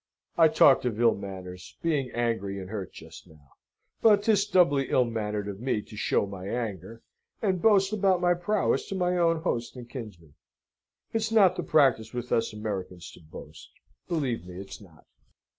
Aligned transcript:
"I 0.35 0.47
talked 0.47 0.83
of 0.85 0.99
ill 0.99 1.13
manners, 1.13 1.77
being 1.83 2.09
angry 2.09 2.59
and 2.59 2.71
hurt 2.71 2.91
just 2.91 3.27
now; 3.27 3.51
but 4.01 4.23
'tis 4.23 4.47
doubly 4.47 4.89
ill 4.89 5.05
mannered 5.05 5.47
of 5.47 5.59
me 5.59 5.83
to 5.83 5.95
show 5.95 6.25
my 6.25 6.47
anger, 6.47 7.03
and 7.39 7.61
boast 7.61 7.93
about 7.93 8.19
my 8.19 8.33
prowess 8.33 8.87
to 8.87 8.95
my 8.95 9.15
own 9.15 9.41
host 9.43 9.75
and 9.75 9.87
kinsman. 9.87 10.33
It's 11.13 11.31
not 11.31 11.55
the 11.55 11.61
practice 11.61 12.15
with 12.15 12.31
us 12.31 12.51
Americans 12.51 13.11
to 13.11 13.19
boast, 13.21 13.69
believe 14.07 14.47
me, 14.47 14.59
it's 14.59 14.81
not." 14.81 15.05